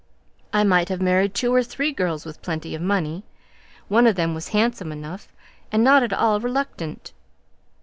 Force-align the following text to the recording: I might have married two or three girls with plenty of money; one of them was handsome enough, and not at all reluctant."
I 0.51 0.63
might 0.63 0.89
have 0.89 0.99
married 0.99 1.35
two 1.35 1.53
or 1.53 1.61
three 1.61 1.91
girls 1.91 2.25
with 2.25 2.41
plenty 2.41 2.73
of 2.73 2.81
money; 2.81 3.23
one 3.87 4.07
of 4.07 4.15
them 4.15 4.33
was 4.33 4.47
handsome 4.47 4.91
enough, 4.91 5.31
and 5.71 5.83
not 5.83 6.01
at 6.01 6.11
all 6.11 6.39
reluctant." 6.39 7.13